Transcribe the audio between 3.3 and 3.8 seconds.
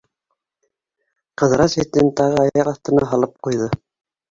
ҡуйҙы.